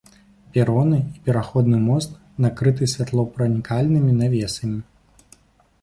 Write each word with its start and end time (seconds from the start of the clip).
Пероны 0.53 0.99
і 1.17 1.21
пераходны 1.27 1.77
мост 1.89 2.17
накрыты 2.47 2.83
святлопранікальнымі 2.95 4.11
навесамі. 4.23 4.79